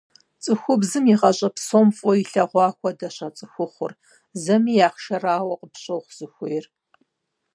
Цӏыхубзым 0.43 1.05
игъащӏэ 1.13 1.49
псом 1.55 1.87
фӏыуэ 1.97 2.13
илъэгъуа 2.21 2.67
хуэдэщ 2.77 3.17
а 3.25 3.29
цӏыхухъур, 3.37 3.91
зэми 4.43 4.73
и 4.79 4.85
ахъшэрауэ 4.87 5.55
къыпщохъу 5.59 6.15
зыхуейр. 6.17 6.65